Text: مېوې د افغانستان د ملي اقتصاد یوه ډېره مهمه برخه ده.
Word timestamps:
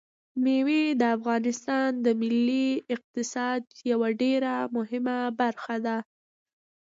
مېوې 0.43 0.83
د 0.99 1.03
افغانستان 1.17 1.89
د 2.05 2.07
ملي 2.21 2.67
اقتصاد 2.95 3.61
یوه 3.91 4.09
ډېره 4.21 4.53
مهمه 4.75 5.19
برخه 5.39 5.75
ده. 5.85 5.97